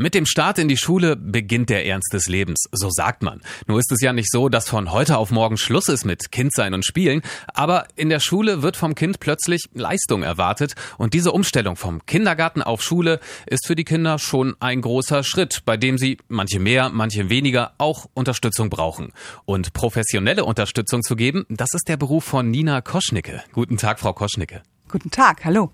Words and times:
Mit 0.00 0.14
dem 0.14 0.24
Start 0.24 0.58
in 0.58 0.66
die 0.66 0.78
Schule 0.78 1.14
beginnt 1.14 1.68
der 1.68 1.84
Ernst 1.84 2.14
des 2.14 2.26
Lebens, 2.26 2.64
so 2.72 2.88
sagt 2.90 3.22
man. 3.22 3.42
Nur 3.66 3.78
ist 3.78 3.92
es 3.92 4.00
ja 4.00 4.14
nicht 4.14 4.32
so, 4.32 4.48
dass 4.48 4.66
von 4.66 4.92
heute 4.92 5.18
auf 5.18 5.30
morgen 5.30 5.58
Schluss 5.58 5.90
ist 5.90 6.06
mit 6.06 6.32
Kindsein 6.32 6.72
und 6.72 6.86
Spielen, 6.86 7.20
aber 7.52 7.86
in 7.96 8.08
der 8.08 8.18
Schule 8.18 8.62
wird 8.62 8.78
vom 8.78 8.94
Kind 8.94 9.20
plötzlich 9.20 9.68
Leistung 9.74 10.22
erwartet 10.22 10.74
und 10.96 11.12
diese 11.12 11.32
Umstellung 11.32 11.76
vom 11.76 12.06
Kindergarten 12.06 12.62
auf 12.62 12.82
Schule 12.82 13.20
ist 13.44 13.66
für 13.66 13.76
die 13.76 13.84
Kinder 13.84 14.18
schon 14.18 14.56
ein 14.58 14.80
großer 14.80 15.22
Schritt, 15.22 15.66
bei 15.66 15.76
dem 15.76 15.98
sie 15.98 16.16
manche 16.28 16.60
mehr, 16.60 16.88
manche 16.88 17.28
weniger 17.28 17.74
auch 17.76 18.06
Unterstützung 18.14 18.70
brauchen. 18.70 19.12
Und 19.44 19.74
professionelle 19.74 20.46
Unterstützung 20.46 21.02
zu 21.02 21.14
geben, 21.14 21.44
das 21.50 21.74
ist 21.74 21.88
der 21.88 21.98
Beruf 21.98 22.24
von 22.24 22.50
Nina 22.50 22.80
Koschnicke. 22.80 23.42
Guten 23.52 23.76
Tag, 23.76 24.00
Frau 24.00 24.14
Koschnicke. 24.14 24.62
Guten 24.88 25.10
Tag, 25.10 25.44
hallo. 25.44 25.70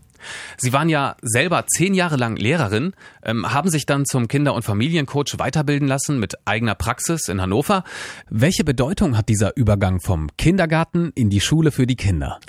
Sie 0.59 0.73
waren 0.73 0.89
ja 0.89 1.17
selber 1.23 1.67
zehn 1.67 1.95
Jahre 1.95 2.17
lang 2.17 2.37
Lehrerin, 2.37 2.93
ähm, 3.23 3.53
haben 3.53 3.71
sich 3.71 3.87
dann 3.87 4.05
zum 4.07 4.29
Kinder- 4.29 4.55
und 4.55 4.63
Familiencoach 4.63 5.39
weiterbilden 5.39 5.89
lassen 5.89 6.19
mit 6.19 6.35
eigener 6.47 6.75
Praxis 6.75 7.29
in 7.29 7.41
Hannover. 7.41 7.85
Welche 8.31 8.65
Bedeutung 8.65 9.17
hat 9.17 9.29
dieser 9.29 9.57
Übergang 9.57 10.01
vom 10.01 10.29
Kindergarten 10.37 11.13
in 11.15 11.31
die 11.31 11.41
Schule 11.41 11.71
für 11.71 11.87
die 11.87 11.97
Kinder? 11.97 12.41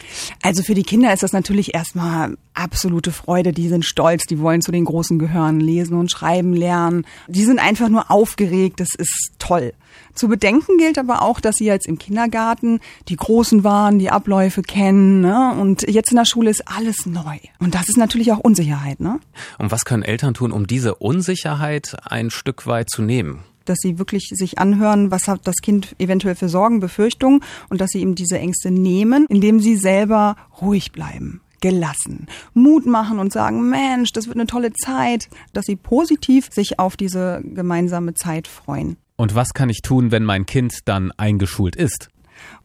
Also 0.42 0.64
für 0.64 0.74
die 0.74 0.84
Kinder 0.84 1.14
ist 1.14 1.24
das 1.24 1.34
natürlich 1.34 1.74
erstmal 1.74 2.38
absolute 2.58 3.12
Freude. 3.12 3.52
Die 3.54 3.70
sind 3.70 3.86
stolz, 3.86 4.26
die 4.26 4.40
wollen 4.40 4.62
zu 4.62 4.72
den 4.72 4.86
Großen 4.86 5.20
gehören, 5.20 5.60
lesen 5.60 5.98
und 5.98 6.12
schreiben 6.12 6.54
lernen. 6.54 7.06
Die 7.28 7.44
sind 7.44 7.60
einfach 7.60 7.90
nur 7.90 8.12
aufgeregt, 8.12 8.80
das 8.80 8.90
ist 8.98 9.32
toll. 9.40 9.74
Zu 10.14 10.28
bedenken 10.28 10.78
gilt 10.78 10.98
aber 10.98 11.22
auch, 11.22 11.40
dass 11.40 11.58
sie 11.58 11.66
jetzt 11.66 11.88
im 11.88 12.00
Kindergarten 12.00 12.80
die 13.08 13.16
Großen 13.16 13.64
waren, 13.64 14.00
die 14.00 14.10
Abläufe 14.10 14.64
kennen 14.64 15.22
ne? 15.22 15.56
und 15.60 15.88
jetzt 15.88 16.12
in 16.12 16.18
der 16.18 16.26
Schule 16.26 16.50
ist 16.50 16.68
alles 16.68 17.06
neu. 17.06 17.38
Und 17.60 17.76
das 17.76 17.88
ist 17.88 17.98
natürlich 17.98 18.32
auch 18.32 18.40
Unsicherheit. 18.40 19.00
Ne? 19.00 19.20
Und 19.60 19.72
was 19.72 19.86
können 19.86 20.04
Eltern 20.04 20.34
tun, 20.34 20.52
um 20.52 20.66
diese 20.66 20.96
Unsicherheit 20.96 21.96
ein 22.04 22.30
Stück 22.30 22.68
weit 22.68 22.90
zu 22.90 23.02
nehmen? 23.02 23.44
dass 23.66 23.80
sie 23.82 24.00
wirklich 24.00 24.30
sich 24.34 24.60
anhören, 24.60 25.12
was 25.12 25.28
hat 25.28 25.42
das 25.44 25.58
Kind 25.62 25.94
eventuell 26.00 26.36
für 26.36 26.48
Sorgen, 26.48 26.80
Befürchtungen 26.80 27.42
und 27.68 27.82
dass 27.82 27.90
sie 27.90 28.00
ihm 28.00 28.16
diese 28.16 28.40
Ängste 28.40 28.72
nehmen, 28.72 29.26
indem 29.28 29.60
sie 29.60 29.76
selber 29.76 30.38
ruhig 30.62 30.94
bleiben 30.94 31.42
gelassen, 31.62 32.28
Mut 32.54 32.86
machen 32.86 33.20
und 33.20 33.32
sagen, 33.32 33.70
Mensch, 33.70 34.12
das 34.12 34.28
wird 34.28 34.38
eine 34.38 34.48
tolle 34.48 34.74
Zeit, 34.74 35.30
dass 35.54 35.66
sie 35.66 35.76
positiv 35.76 36.50
sich 36.52 36.80
auf 36.80 36.98
diese 36.98 37.42
gemeinsame 37.44 38.14
Zeit 38.14 38.48
freuen. 38.48 38.98
Und 39.16 39.34
was 39.34 39.54
kann 39.54 39.70
ich 39.70 39.82
tun, 39.82 40.12
wenn 40.12 40.24
mein 40.24 40.46
Kind 40.46 40.74
dann 40.86 41.12
eingeschult 41.18 41.76
ist? 41.76 42.10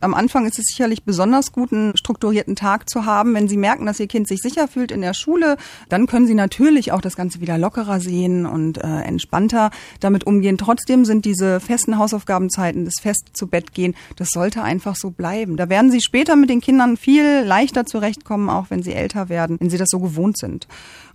Am 0.01 0.15
Anfang 0.15 0.47
ist 0.47 0.59
es 0.59 0.67
sicherlich 0.67 1.05
besonders 1.05 1.53
gut, 1.53 1.73
einen 1.73 1.97
strukturierten 1.97 2.57
Tag 2.57 2.89
zu 2.89 3.05
haben. 3.07 3.35
Wenn 3.35 3.49
Sie 3.49 3.57
merken, 3.57 3.87
dass 3.87 4.01
Ihr 4.01 4.09
Kind 4.09 4.29
sich 4.29 4.41
sicher 4.41 4.69
fühlt 4.69 4.91
in 4.91 5.01
der 5.01 5.15
Schule, 5.15 5.57
dann 5.89 6.07
können 6.07 6.27
Sie 6.27 6.35
natürlich 6.35 6.93
auch 6.93 7.01
das 7.01 7.17
Ganze 7.17 7.41
wieder 7.41 7.59
lockerer 7.59 8.01
sehen 8.01 8.47
und 8.47 8.79
äh, 8.79 9.03
entspannter 9.03 9.71
damit 10.01 10.25
umgehen. 10.25 10.59
Trotzdem 10.59 11.05
sind 11.05 11.25
diese 11.25 11.61
festen 11.61 11.99
Hausaufgabenzeiten, 11.99 12.85
das 12.85 12.95
fest 13.01 13.31
zu 13.33 13.47
Bett 13.47 13.75
gehen, 13.75 13.95
das 14.17 14.31
sollte 14.31 14.63
einfach 14.63 14.97
so 14.97 15.11
bleiben. 15.11 15.57
Da 15.57 15.69
werden 15.69 15.91
Sie 15.91 16.01
später 16.01 16.37
mit 16.37 16.51
den 16.51 16.61
Kindern 16.61 16.97
viel 16.97 17.43
leichter 17.45 17.87
zurechtkommen, 17.87 18.49
auch 18.49 18.67
wenn 18.71 18.83
sie 18.83 18.95
älter 18.95 19.29
werden, 19.29 19.59
wenn 19.61 19.71
sie 19.71 19.79
das 19.79 19.91
so 19.91 19.99
gewohnt 19.99 20.39
sind. 20.39 20.67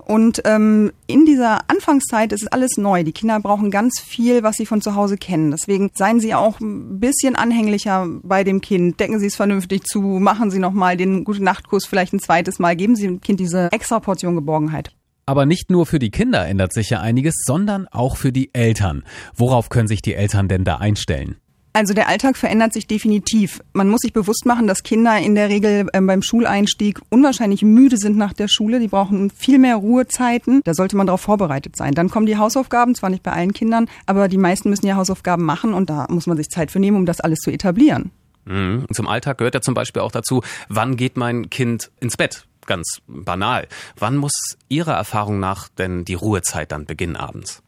Und 0.08 0.41
ähm, 0.45 0.94
in 1.08 1.25
dieser 1.25 1.69
Anfangszeit 1.69 2.31
ist 2.31 2.53
alles 2.53 2.77
neu. 2.77 3.03
Die 3.03 3.11
Kinder 3.11 3.41
brauchen 3.41 3.72
ganz 3.72 4.00
viel, 4.00 4.41
was 4.41 4.55
sie 4.55 4.66
von 4.66 4.80
zu 4.80 4.95
Hause 4.95 5.17
kennen. 5.17 5.52
Deswegen 5.52 5.91
seien 5.94 6.22
Sie 6.22 6.33
auch 6.33 6.61
ein 6.61 7.02
bisschen 7.02 7.36
anhänglicher 7.36 8.08
bei 8.23 8.45
dem 8.45 8.61
Kind. 8.61 9.02
Decken 9.02 9.19
Sie 9.19 9.25
es 9.25 9.36
vernünftig 9.36 9.83
zu, 9.83 9.99
machen 9.99 10.49
Sie 10.49 10.59
nochmal 10.59 10.95
den 10.95 11.25
gute 11.25 11.44
Nachtkuss 11.44 11.86
vielleicht 11.86 12.14
ein 12.14 12.22
zweites 12.22 12.58
Mal. 12.58 12.77
Geben 12.77 12.95
Sie 12.95 13.03
dem 13.03 13.19
Kind 13.19 13.41
diese 13.41 13.69
extra 13.73 13.99
Portion 13.99 14.36
Geborgenheit. 14.36 14.94
Aber 15.25 15.45
nicht 15.45 15.69
nur 15.72 15.86
für 15.86 15.99
die 15.99 16.09
Kinder 16.09 16.47
ändert 16.47 16.71
sich 16.71 16.89
ja 16.89 17.02
einiges, 17.02 17.44
sondern 17.45 17.86
auch 17.89 18.16
für 18.16 18.31
die 18.31 18.53
Eltern. 18.53 19.03
Worauf 19.36 19.67
können 19.67 19.89
sich 19.89 20.02
die 20.02 20.14
Eltern 20.14 20.47
denn 20.47 20.64
da 20.64 20.77
einstellen? 20.77 21.36
Also 21.78 21.94
der 21.94 22.08
Alltag 22.08 22.38
verändert 22.38 22.73
sich 22.73 22.88
definitiv. 22.88 23.61
Man 23.73 23.88
muss 23.88 24.02
sich 24.02 24.11
bewusst 24.11 24.47
machen, 24.47 24.66
dass 24.66 24.81
Kinder 24.81 25.16
in 25.20 25.36
der 25.36 25.47
Regel 25.47 25.86
ähm, 25.93 26.08
beim 26.08 26.23
Schuleinstieg 26.23 26.99
unwahrscheinlich 27.10 27.61
müde 27.61 27.98
sind 27.98 28.17
nach 28.17 28.33
der 28.33 28.48
Schule. 28.48 28.80
Die 28.80 28.88
brauchen 28.88 29.30
viel 29.30 29.60
mehr 29.60 29.76
Ruhezeiten. 29.76 30.61
Da 30.64 30.73
sollte 30.73 30.98
man 30.98 31.05
darauf 31.05 31.21
vorbereitet 31.21 31.76
sein. 31.76 31.93
Dann 31.93 32.10
kommen 32.10 32.26
die 32.26 32.36
Hausaufgaben, 32.36 32.95
zwar 32.95 33.11
nicht 33.11 33.21
bei 33.21 33.32
allen 33.32 33.54
Kindern, 33.54 33.88
aber 34.08 34.27
die 34.27 34.39
meisten 34.39 34.71
müssen 34.71 34.88
ja 34.88 34.95
Hausaufgaben 34.95 35.45
machen 35.45 35.76
und 35.76 35.92
da 35.92 36.08
muss 36.10 36.26
man 36.26 36.36
sich 36.36 36.49
Zeit 36.49 36.71
für 36.71 36.80
nehmen, 36.80 36.98
um 36.98 37.05
das 37.05 37.21
alles 37.21 37.38
zu 37.42 37.52
etablieren. 37.52 38.09
Mhm. 38.45 38.88
Zum 38.92 39.08
Alltag 39.08 39.38
gehört 39.38 39.54
ja 39.54 39.61
zum 39.61 39.76
Beispiel 39.76 40.02
auch 40.02 40.11
dazu, 40.11 40.42
wann 40.70 40.98
geht 40.98 41.15
mein 41.15 41.52
Kind 41.52 41.92
ins 41.99 42.17
Bett? 42.17 42.48
Ganz 42.65 43.02
banal. 43.05 43.67
Wann 43.99 44.17
muss 44.17 44.58
Ihrer 44.67 44.95
Erfahrung 44.95 45.39
nach 45.39 45.67
denn 45.70 46.05
die 46.05 46.15
Ruhezeit 46.15 46.71
dann 46.71 46.86
beginnen 46.86 47.17
abends? 47.17 47.61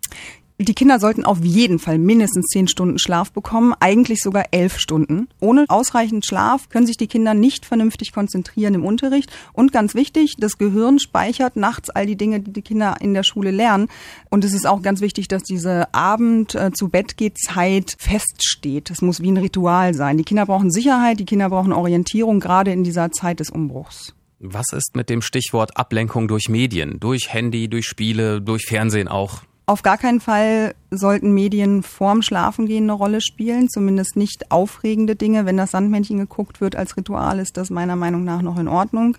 Die 0.61 0.73
Kinder 0.73 0.99
sollten 0.99 1.23
auf 1.23 1.41
jeden 1.41 1.79
Fall 1.79 1.97
mindestens 1.97 2.47
zehn 2.47 2.67
Stunden 2.67 2.99
Schlaf 2.99 3.31
bekommen, 3.31 3.73
eigentlich 3.79 4.21
sogar 4.21 4.47
elf 4.51 4.77
Stunden. 4.77 5.29
Ohne 5.39 5.63
ausreichend 5.69 6.25
Schlaf 6.25 6.67
können 6.67 6.85
sich 6.85 6.97
die 6.97 7.07
Kinder 7.07 7.33
nicht 7.33 7.65
vernünftig 7.65 8.11
konzentrieren 8.11 8.73
im 8.73 8.83
Unterricht. 8.83 9.31
Und 9.53 9.71
ganz 9.71 9.95
wichtig, 9.95 10.35
das 10.37 10.57
Gehirn 10.57 10.99
speichert 10.99 11.55
nachts 11.55 11.89
all 11.89 12.05
die 12.05 12.17
Dinge, 12.17 12.41
die 12.41 12.51
die 12.51 12.61
Kinder 12.61 12.97
in 12.99 13.13
der 13.13 13.23
Schule 13.23 13.51
lernen. 13.51 13.87
Und 14.29 14.43
es 14.43 14.53
ist 14.53 14.67
auch 14.67 14.81
ganz 14.81 14.99
wichtig, 14.99 15.29
dass 15.29 15.43
diese 15.43 15.93
Abend 15.93 16.55
äh, 16.55 16.71
zu 16.73 16.89
Bett 16.89 17.15
geht 17.15 17.37
Zeit 17.39 17.95
feststeht. 17.97 18.89
Das 18.89 19.01
muss 19.01 19.21
wie 19.21 19.31
ein 19.31 19.37
Ritual 19.37 19.93
sein. 19.93 20.17
Die 20.17 20.25
Kinder 20.25 20.45
brauchen 20.45 20.71
Sicherheit, 20.71 21.21
die 21.21 21.25
Kinder 21.25 21.49
brauchen 21.49 21.71
Orientierung, 21.71 22.41
gerade 22.41 22.73
in 22.73 22.83
dieser 22.83 23.13
Zeit 23.13 23.39
des 23.39 23.49
Umbruchs. 23.49 24.13
Was 24.39 24.73
ist 24.73 24.97
mit 24.97 25.09
dem 25.09 25.21
Stichwort 25.21 25.77
Ablenkung 25.77 26.27
durch 26.27 26.49
Medien, 26.49 26.99
durch 26.99 27.31
Handy, 27.31 27.69
durch 27.69 27.85
Spiele, 27.85 28.41
durch 28.41 28.65
Fernsehen 28.65 29.07
auch? 29.07 29.43
Auf 29.69 29.83
gar 29.83 29.99
keinen 29.99 30.19
Fall 30.19 30.73
sollten 30.89 31.31
Medien 31.31 31.83
vorm 31.83 32.23
Schlafengehen 32.23 32.85
eine 32.85 32.93
Rolle 32.93 33.21
spielen, 33.21 33.69
zumindest 33.69 34.15
nicht 34.15 34.49
aufregende 34.49 35.15
Dinge. 35.15 35.45
Wenn 35.45 35.57
das 35.57 35.69
Sandmännchen 35.69 36.17
geguckt 36.17 36.59
wird 36.59 36.75
als 36.75 36.97
Ritual, 36.97 37.37
ist 37.37 37.55
das 37.55 37.69
meiner 37.69 37.95
Meinung 37.95 38.23
nach 38.23 38.41
noch 38.41 38.57
in 38.57 38.67
Ordnung. 38.67 39.15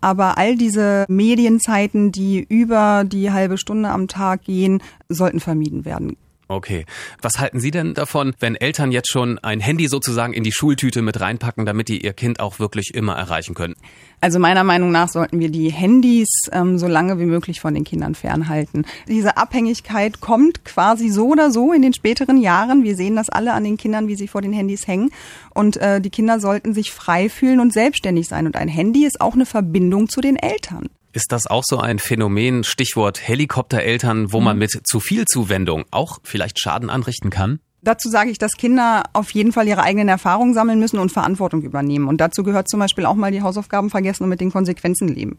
Aber 0.00 0.38
all 0.38 0.54
diese 0.54 1.04
Medienzeiten, 1.08 2.12
die 2.12 2.46
über 2.48 3.02
die 3.04 3.32
halbe 3.32 3.58
Stunde 3.58 3.88
am 3.88 4.06
Tag 4.06 4.44
gehen, 4.44 4.80
sollten 5.08 5.40
vermieden 5.40 5.84
werden. 5.84 6.16
Okay. 6.50 6.86
Was 7.20 7.38
halten 7.38 7.60
Sie 7.60 7.70
denn 7.70 7.92
davon, 7.92 8.34
wenn 8.40 8.56
Eltern 8.56 8.90
jetzt 8.90 9.10
schon 9.12 9.38
ein 9.38 9.60
Handy 9.60 9.86
sozusagen 9.86 10.32
in 10.32 10.44
die 10.44 10.52
Schultüte 10.52 11.02
mit 11.02 11.20
reinpacken, 11.20 11.66
damit 11.66 11.88
die 11.88 12.02
ihr 12.02 12.14
Kind 12.14 12.40
auch 12.40 12.58
wirklich 12.58 12.94
immer 12.94 13.16
erreichen 13.16 13.54
können? 13.54 13.74
Also 14.22 14.38
meiner 14.38 14.64
Meinung 14.64 14.90
nach 14.90 15.10
sollten 15.10 15.40
wir 15.40 15.50
die 15.50 15.70
Handys 15.70 16.28
ähm, 16.50 16.78
so 16.78 16.86
lange 16.86 17.18
wie 17.20 17.26
möglich 17.26 17.60
von 17.60 17.74
den 17.74 17.84
Kindern 17.84 18.14
fernhalten. 18.14 18.86
Diese 19.06 19.36
Abhängigkeit 19.36 20.20
kommt 20.20 20.64
quasi 20.64 21.10
so 21.10 21.28
oder 21.28 21.50
so 21.50 21.74
in 21.74 21.82
den 21.82 21.92
späteren 21.92 22.38
Jahren. 22.38 22.82
Wir 22.82 22.96
sehen 22.96 23.14
das 23.14 23.28
alle 23.28 23.52
an 23.52 23.64
den 23.64 23.76
Kindern, 23.76 24.08
wie 24.08 24.16
sie 24.16 24.26
vor 24.26 24.40
den 24.40 24.54
Handys 24.54 24.86
hängen. 24.86 25.10
Und 25.54 25.76
äh, 25.76 26.00
die 26.00 26.10
Kinder 26.10 26.40
sollten 26.40 26.72
sich 26.72 26.92
frei 26.92 27.28
fühlen 27.28 27.60
und 27.60 27.74
selbstständig 27.74 28.26
sein. 28.26 28.46
Und 28.46 28.56
ein 28.56 28.68
Handy 28.68 29.04
ist 29.04 29.20
auch 29.20 29.34
eine 29.34 29.46
Verbindung 29.46 30.08
zu 30.08 30.22
den 30.22 30.36
Eltern. 30.36 30.88
Ist 31.12 31.32
das 31.32 31.46
auch 31.46 31.64
so 31.66 31.78
ein 31.78 31.98
Phänomen, 31.98 32.64
Stichwort 32.64 33.26
Helikoptereltern, 33.26 34.32
wo 34.32 34.40
man 34.40 34.56
mhm. 34.56 34.60
mit 34.60 34.80
zu 34.84 35.00
viel 35.00 35.24
Zuwendung 35.24 35.84
auch 35.90 36.18
vielleicht 36.22 36.60
Schaden 36.60 36.90
anrichten 36.90 37.30
kann? 37.30 37.60
Dazu 37.80 38.08
sage 38.08 38.30
ich, 38.30 38.38
dass 38.38 38.56
Kinder 38.56 39.04
auf 39.12 39.30
jeden 39.30 39.52
Fall 39.52 39.68
ihre 39.68 39.82
eigenen 39.82 40.08
Erfahrungen 40.08 40.52
sammeln 40.52 40.80
müssen 40.80 40.98
und 40.98 41.12
Verantwortung 41.12 41.62
übernehmen. 41.62 42.08
Und 42.08 42.20
dazu 42.20 42.42
gehört 42.42 42.68
zum 42.68 42.80
Beispiel 42.80 43.06
auch 43.06 43.14
mal 43.14 43.30
die 43.30 43.42
Hausaufgaben 43.42 43.88
vergessen 43.88 44.24
und 44.24 44.30
mit 44.30 44.40
den 44.40 44.50
Konsequenzen 44.50 45.06
leben. 45.06 45.38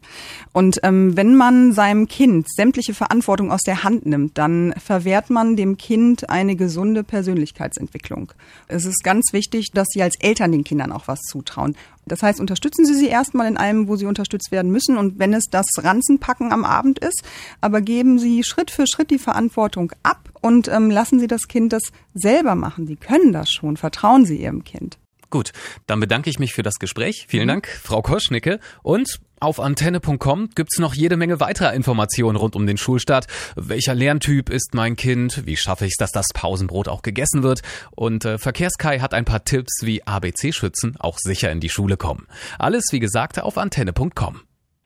Und 0.53 0.79
ähm, 0.83 1.17
wenn 1.17 1.35
man 1.35 1.73
seinem 1.73 2.07
Kind 2.07 2.47
sämtliche 2.49 2.93
Verantwortung 2.93 3.51
aus 3.51 3.61
der 3.61 3.83
Hand 3.83 4.05
nimmt, 4.05 4.37
dann 4.37 4.73
verwehrt 4.77 5.29
man 5.29 5.57
dem 5.57 5.75
Kind 5.75 6.29
eine 6.29 6.55
gesunde 6.55 7.03
Persönlichkeitsentwicklung. 7.03 8.31
Es 8.69 8.85
ist 8.85 9.03
ganz 9.03 9.33
wichtig, 9.33 9.71
dass 9.73 9.87
Sie 9.89 10.01
als 10.01 10.15
Eltern 10.21 10.53
den 10.53 10.63
Kindern 10.63 10.93
auch 10.93 11.09
was 11.09 11.19
zutrauen. 11.19 11.75
Das 12.09 12.21
heißt, 12.21 12.39
unterstützen 12.39 12.85
Sie 12.85 12.93
sie 12.93 13.07
erstmal 13.07 13.47
in 13.47 13.57
allem, 13.57 13.87
wo 13.87 13.95
sie 13.95 14.05
unterstützt 14.05 14.51
werden 14.51 14.71
müssen. 14.71 14.97
Und 14.97 15.19
wenn 15.19 15.33
es 15.33 15.45
das 15.49 15.67
Ranzenpacken 15.77 16.51
am 16.51 16.65
Abend 16.65 16.99
ist, 16.99 17.23
aber 17.61 17.81
geben 17.81 18.19
Sie 18.19 18.43
Schritt 18.43 18.71
für 18.71 18.85
Schritt 18.87 19.11
die 19.11 19.19
Verantwortung 19.19 19.91
ab 20.03 20.29
und 20.41 20.67
ähm, 20.67 20.89
lassen 20.89 21.19
Sie 21.19 21.27
das 21.27 21.47
Kind 21.47 21.73
das 21.73 21.83
selber 22.13 22.55
machen. 22.55 22.87
Sie 22.87 22.95
können 22.95 23.33
das 23.33 23.51
schon. 23.51 23.77
Vertrauen 23.77 24.25
Sie 24.25 24.41
Ihrem 24.41 24.63
Kind. 24.63 24.97
Gut, 25.29 25.51
dann 25.85 25.99
bedanke 25.99 26.29
ich 26.29 26.39
mich 26.39 26.53
für 26.53 26.63
das 26.63 26.79
Gespräch. 26.79 27.25
Vielen 27.27 27.43
mhm. 27.43 27.49
Dank, 27.49 27.67
Frau 27.67 28.01
Koschnicke. 28.01 28.59
Und 28.81 29.19
auf 29.39 29.59
antenne.com 29.59 30.49
gibt's 30.55 30.79
noch 30.79 30.93
jede 30.93 31.17
Menge 31.17 31.39
weiterer 31.39 31.73
Informationen 31.73 32.35
rund 32.35 32.55
um 32.55 32.65
den 32.65 32.77
Schulstart. 32.77 33.27
Welcher 33.55 33.95
Lerntyp 33.95 34.49
ist 34.49 34.73
mein 34.73 34.95
Kind? 34.95 35.45
Wie 35.45 35.57
schaffe 35.57 35.85
ich 35.85 35.91
es, 35.91 35.97
dass 35.97 36.11
das 36.11 36.27
Pausenbrot 36.33 36.87
auch 36.87 37.01
gegessen 37.01 37.43
wird? 37.43 37.61
Und 37.91 38.25
äh, 38.25 38.37
Verkehrskai 38.37 38.99
hat 38.99 39.13
ein 39.13 39.25
paar 39.25 39.43
Tipps, 39.43 39.81
wie 39.83 40.05
ABC-Schützen 40.05 40.95
auch 40.99 41.17
sicher 41.19 41.51
in 41.51 41.59
die 41.59 41.69
Schule 41.69 41.97
kommen. 41.97 42.27
Alles, 42.57 42.85
wie 42.91 42.99
gesagt, 42.99 43.39
auf 43.41 43.57
antenne.com. 43.57 44.41